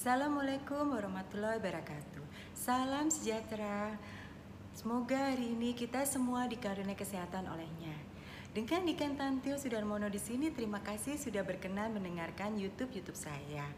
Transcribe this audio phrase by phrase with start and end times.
[0.00, 2.24] Assalamualaikum warahmatullahi wabarakatuh.
[2.56, 4.00] Salam sejahtera.
[4.72, 7.92] Semoga hari ini kita semua dikaruniai kesehatan olehnya.
[8.56, 13.68] Dengan Niken Tantil Sudarmono di sini, terima kasih sudah berkenan mendengarkan YouTube YouTube saya.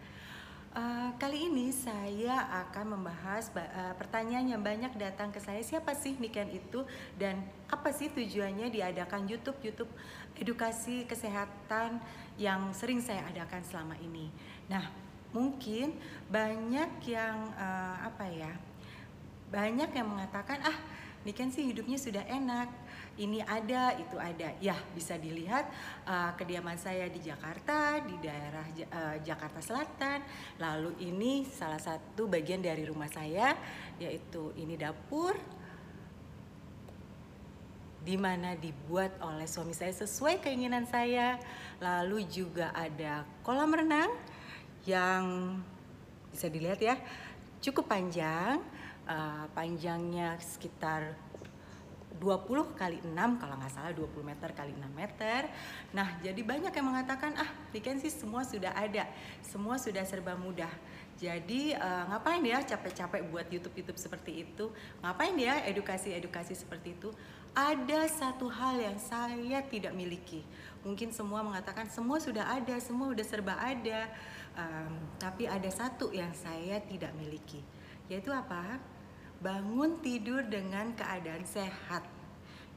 [0.71, 6.15] Uh, kali ini saya akan membahas uh, pertanyaan yang banyak datang ke saya siapa sih
[6.23, 6.87] Niken itu
[7.19, 9.91] dan apa sih tujuannya diadakan YouTube YouTube
[10.39, 11.99] edukasi kesehatan
[12.39, 14.31] yang sering saya adakan selama ini.
[14.71, 15.97] Nah mungkin
[16.29, 18.53] banyak yang uh, apa ya
[19.53, 20.77] banyak yang mengatakan ah
[21.23, 22.67] Niken sih hidupnya sudah enak
[23.21, 24.57] ini ada itu ada.
[24.59, 25.69] Ya bisa dilihat
[26.09, 30.19] uh, kediaman saya di Jakarta di daerah uh, Jakarta Selatan.
[30.59, 33.55] Lalu ini salah satu bagian dari rumah saya
[34.01, 35.37] yaitu ini dapur
[38.03, 41.39] di mana dibuat oleh suami saya sesuai keinginan saya.
[41.79, 44.11] Lalu juga ada kolam renang
[44.89, 45.57] yang
[46.33, 46.97] bisa dilihat ya
[47.63, 48.59] cukup panjang
[49.07, 51.15] uh, panjangnya sekitar
[52.23, 53.11] 20 kali 6
[53.43, 55.51] kalau nggak salah 20 meter kali 6 meter.
[55.91, 59.11] Nah, jadi banyak yang mengatakan ah, weekend sih semua sudah ada,
[59.43, 60.71] semua sudah serba mudah.
[61.19, 64.71] Jadi uh, ngapain ya capek-capek buat YouTube-YouTube seperti itu?
[65.03, 67.11] Ngapain ya edukasi-edukasi seperti itu?
[67.53, 70.41] Ada satu hal yang saya tidak miliki.
[70.87, 74.09] Mungkin semua mengatakan semua sudah ada, semua sudah serba ada.
[74.53, 77.65] Um, tapi ada satu yang saya tidak miliki,
[78.13, 78.79] yaitu apa?
[79.43, 82.07] bangun tidur dengan keadaan sehat.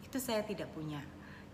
[0.02, 1.00] Itu saya tidak punya.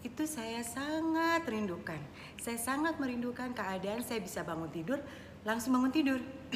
[0.02, 2.00] Itu saya sangat rindukan.
[2.40, 5.04] Saya sangat merindukan keadaan saya bisa bangun tidur,
[5.44, 6.20] langsung bangun tidur.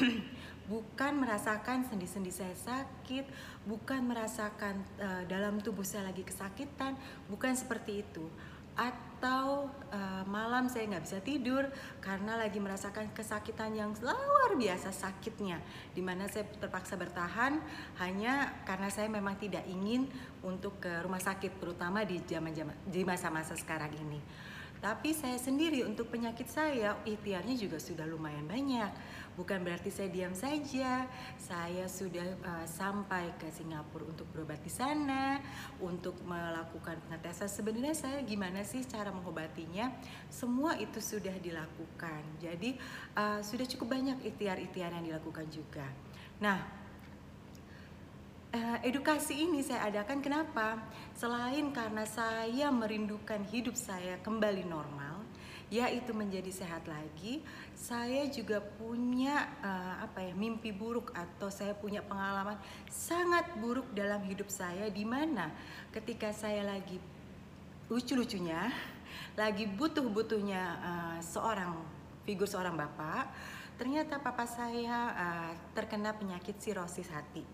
[0.66, 3.30] bukan merasakan sendi-sendi saya sakit,
[3.70, 6.98] bukan merasakan uh, dalam tubuh saya lagi kesakitan,
[7.30, 8.26] bukan seperti itu
[8.76, 11.64] atau uh, malam saya nggak bisa tidur
[12.04, 15.64] karena lagi merasakan kesakitan yang luar biasa sakitnya
[15.96, 17.56] di mana saya terpaksa bertahan
[18.04, 20.12] hanya karena saya memang tidak ingin
[20.44, 24.20] untuk ke rumah sakit terutama di zaman zaman di masa-masa sekarang ini
[24.86, 28.94] tapi saya sendiri untuk penyakit saya ikhtiarnya juga sudah lumayan banyak
[29.36, 31.04] Bukan berarti saya diam saja.
[31.36, 35.36] Saya sudah uh, sampai ke Singapura untuk berobat di sana,
[35.76, 37.52] untuk melakukan pengetesan.
[37.52, 39.92] Sebenarnya saya gimana sih cara mengobatinya?
[40.32, 42.24] Semua itu sudah dilakukan.
[42.40, 42.80] Jadi
[43.12, 45.84] uh, sudah cukup banyak ikhtiar-ikhtiar yang dilakukan juga.
[46.40, 46.85] Nah,
[48.56, 50.80] uh, edukasi ini saya adakan kenapa?
[51.12, 55.20] Selain karena saya merindukan hidup saya kembali normal,
[55.68, 57.42] yaitu menjadi sehat lagi
[57.74, 62.54] saya juga punya uh, apa ya mimpi buruk atau saya punya pengalaman
[62.86, 65.50] sangat buruk dalam hidup saya di mana
[65.90, 67.02] ketika saya lagi
[67.90, 68.70] lucu-lucunya
[69.34, 71.74] lagi butuh-butuhnya uh, seorang
[72.22, 73.26] figur seorang bapak
[73.76, 77.44] ternyata papa saya uh, terkena penyakit sirosis hati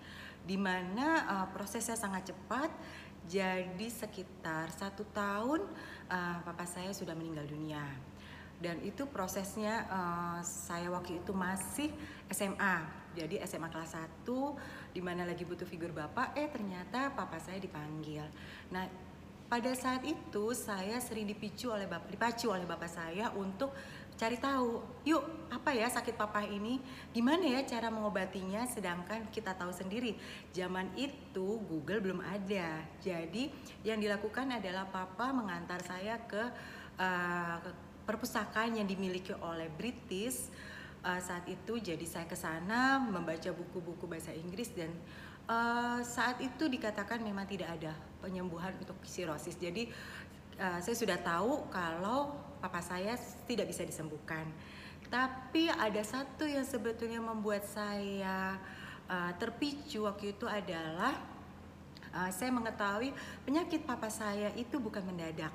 [0.43, 2.71] di mana uh, prosesnya sangat cepat.
[3.23, 5.63] Jadi sekitar satu tahun
[6.11, 7.87] uh, papa saya sudah meninggal dunia.
[8.59, 11.95] Dan itu prosesnya uh, saya waktu itu masih
[12.31, 13.93] SMA jadi SMA kelas
[14.25, 14.25] 1
[14.97, 18.25] di mana lagi butuh figur bapak eh ternyata papa saya dipanggil.
[18.73, 18.89] Nah
[19.53, 23.69] pada saat itu saya sering dipicu oleh bapak dipacu oleh bapak saya untuk
[24.23, 26.79] cari tahu yuk apa ya sakit papa ini?
[27.11, 28.63] Gimana ya cara mengobatinya?
[28.71, 30.15] Sedangkan kita tahu sendiri
[30.55, 32.87] zaman itu Google belum ada.
[33.03, 33.51] Jadi
[33.83, 36.39] yang dilakukan adalah papa mengantar saya ke
[37.03, 37.59] uh,
[38.07, 40.47] perpustakaan yang dimiliki oleh British.
[41.03, 44.95] Uh, saat itu jadi saya ke sana membaca buku-buku bahasa Inggris dan
[45.51, 47.91] uh, saat itu dikatakan memang tidak ada
[48.23, 49.91] penyembuhan untuk sirosis jadi
[50.63, 52.31] uh, saya sudah tahu kalau
[52.63, 53.19] papa saya
[53.51, 54.47] tidak bisa disembuhkan
[55.11, 58.55] tapi ada satu yang sebetulnya membuat saya
[59.11, 61.19] uh, terpicu waktu itu adalah
[62.15, 63.11] uh, saya mengetahui
[63.43, 65.51] penyakit papa saya itu bukan mendadak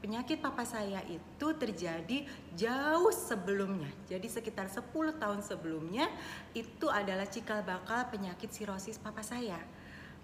[0.00, 2.24] Penyakit papa saya itu terjadi
[2.56, 3.92] jauh sebelumnya.
[4.08, 4.88] Jadi sekitar 10
[5.20, 6.08] tahun sebelumnya
[6.56, 9.60] itu adalah cikal bakal penyakit sirosis papa saya.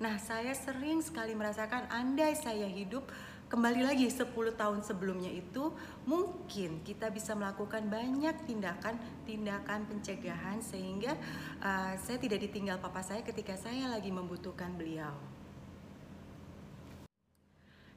[0.00, 3.04] Nah, saya sering sekali merasakan andai saya hidup
[3.46, 5.70] kembali lagi 10 tahun sebelumnya itu
[6.02, 11.14] mungkin kita bisa melakukan banyak tindakan-tindakan pencegahan sehingga
[11.62, 15.14] uh, saya tidak ditinggal papa saya ketika saya lagi membutuhkan beliau.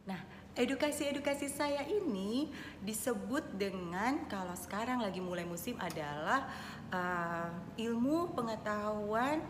[0.05, 0.21] Nah,
[0.53, 2.53] edukasi-edukasi saya ini
[2.85, 6.45] disebut dengan kalau sekarang lagi mulai musim adalah
[6.93, 9.41] uh, ilmu pengetahuan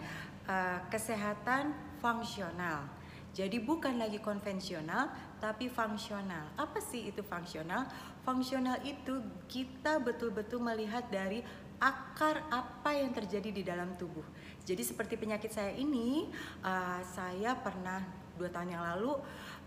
[0.47, 2.98] uh, kesehatan fungsional.
[3.29, 6.49] Jadi bukan lagi konvensional tapi fungsional.
[6.57, 7.85] Apa sih itu fungsional?
[8.25, 11.45] Fungsional itu kita betul-betul melihat dari
[11.79, 14.25] akar apa yang terjadi di dalam tubuh.
[14.67, 16.27] Jadi seperti penyakit saya ini,
[16.61, 18.03] uh, saya pernah
[18.35, 19.15] dua tahun yang lalu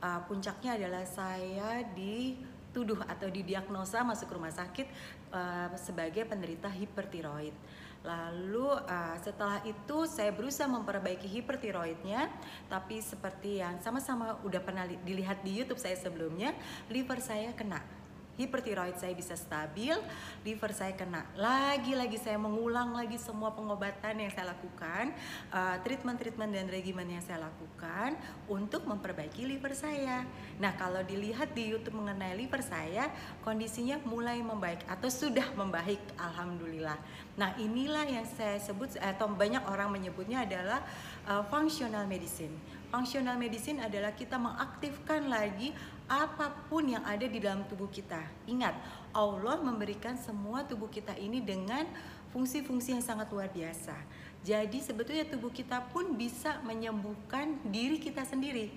[0.04, 4.88] uh, puncaknya adalah saya dituduh atau didiagnosa masuk rumah sakit
[5.32, 7.56] uh, sebagai penderita hipertiroid.
[8.02, 12.26] Lalu uh, setelah itu saya berusaha memperbaiki hipertiroidnya,
[12.66, 16.50] tapi seperti yang sama-sama udah pernah dilihat di YouTube saya sebelumnya,
[16.90, 18.01] liver saya kena
[18.42, 19.94] hipertiroid saya bisa stabil,
[20.42, 21.22] liver saya kena.
[21.38, 25.14] Lagi-lagi saya mengulang lagi semua pengobatan yang saya lakukan,
[25.54, 28.18] uh, treatment-treatment dan regimen yang saya lakukan
[28.50, 30.26] untuk memperbaiki liver saya.
[30.58, 33.08] Nah, kalau dilihat di YouTube mengenai liver saya,
[33.46, 36.98] kondisinya mulai membaik atau sudah membaik, alhamdulillah.
[37.38, 40.84] Nah, inilah yang saya sebut atau banyak orang menyebutnya adalah
[41.24, 42.52] uh, functional medicine.
[42.92, 45.72] Functional medicine adalah kita mengaktifkan lagi
[46.12, 48.20] apa pun yang ada di dalam tubuh kita.
[48.44, 48.76] Ingat,
[49.16, 51.88] Allah memberikan semua tubuh kita ini dengan
[52.36, 53.96] fungsi-fungsi yang sangat luar biasa.
[54.44, 58.68] Jadi sebetulnya tubuh kita pun bisa menyembuhkan diri kita sendiri.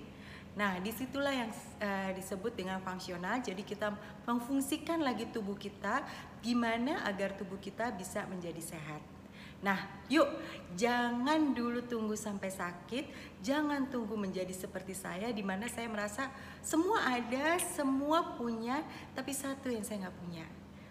[0.56, 1.52] Nah, di situlah yang
[1.84, 3.44] uh, disebut dengan fungsional.
[3.44, 3.92] Jadi kita
[4.24, 6.00] memfungsikan lagi tubuh kita,
[6.40, 9.15] gimana agar tubuh kita bisa menjadi sehat.
[9.64, 10.28] Nah, yuk
[10.76, 13.08] jangan dulu tunggu sampai sakit,
[13.40, 16.28] jangan tunggu menjadi seperti saya di mana saya merasa
[16.60, 18.84] semua ada, semua punya,
[19.16, 20.46] tapi satu yang saya nggak punya.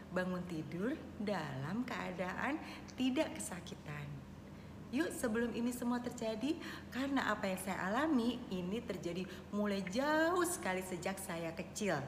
[0.10, 2.58] Bangun tidur dalam keadaan
[2.98, 4.08] tidak kesakitan.
[4.96, 6.56] Yuk sebelum ini semua terjadi
[6.94, 12.00] karena apa yang saya alami ini terjadi mulai jauh sekali sejak saya kecil.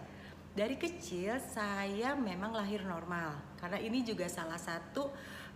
[0.58, 5.12] Dari kecil saya memang lahir normal karena ini juga salah satu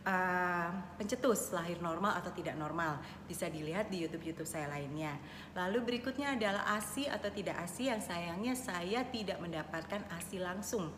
[0.05, 5.17] uh, pencetus lahir normal atau tidak normal bisa dilihat di YouTube YouTube saya lainnya.
[5.53, 10.89] Lalu berikutnya adalah ASI atau tidak ASI yang sayangnya saya tidak mendapatkan ASI langsung.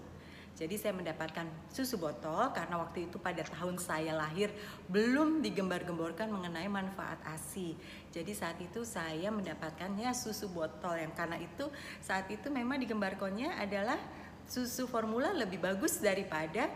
[0.53, 4.53] Jadi saya mendapatkan susu botol karena waktu itu pada tahun saya lahir
[4.85, 7.73] belum digembar-gemborkan mengenai manfaat ASI.
[8.13, 11.65] Jadi saat itu saya mendapatkannya susu botol yang karena itu
[12.05, 13.97] saat itu memang digembarkannya adalah
[14.45, 16.69] susu formula lebih bagus daripada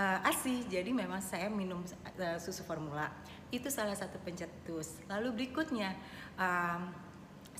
[0.00, 0.64] uh, ASI.
[0.64, 3.12] Jadi memang saya minum uh, susu formula.
[3.52, 4.96] Itu salah satu pencetus.
[5.12, 5.92] Lalu berikutnya
[6.40, 6.88] um,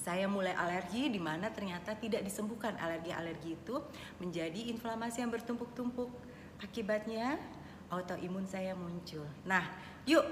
[0.00, 3.76] saya mulai alergi di mana ternyata tidak disembuhkan alergi-alergi itu
[4.16, 6.08] menjadi inflamasi yang bertumpuk-tumpuk.
[6.64, 7.36] Akibatnya
[7.92, 9.26] autoimun saya muncul.
[9.44, 9.66] Nah,
[10.08, 10.24] yuk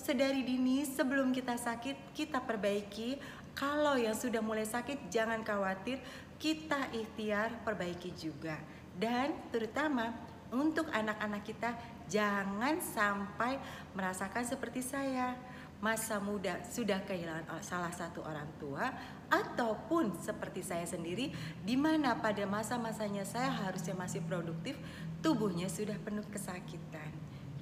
[0.00, 3.20] sedari dini sebelum kita sakit kita perbaiki.
[3.50, 6.00] Kalau yang sudah mulai sakit jangan khawatir,
[6.40, 8.56] kita ikhtiar perbaiki juga.
[8.94, 10.14] Dan terutama
[10.50, 11.74] untuk anak-anak kita
[12.10, 13.58] jangan sampai
[13.94, 15.38] merasakan seperti saya
[15.80, 18.92] masa muda sudah kehilangan salah satu orang tua
[19.32, 21.32] ataupun seperti saya sendiri
[21.64, 24.76] di mana pada masa-masanya saya harusnya masih produktif
[25.24, 27.10] tubuhnya sudah penuh kesakitan.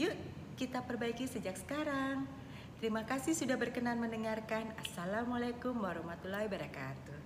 [0.02, 0.14] Yuk
[0.58, 2.26] kita perbaiki sejak sekarang.
[2.82, 4.70] Terima kasih sudah berkenan mendengarkan.
[4.82, 7.17] Assalamualaikum warahmatullahi wabarakatuh.